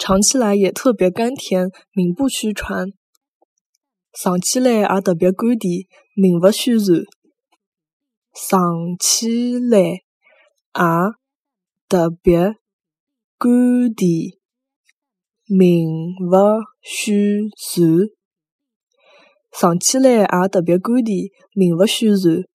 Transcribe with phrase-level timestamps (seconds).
[0.00, 2.86] 尝起来也特别甘甜，名不虚传。
[4.18, 5.84] 尝起来也特别甘甜，
[6.16, 7.04] 名不虚传。
[8.32, 10.00] 尝起来也
[11.86, 12.56] 特别
[13.38, 14.16] 甘甜，
[15.46, 18.08] 名不虚传。
[19.52, 22.48] 尝起来也特别甘甜，名不虚传。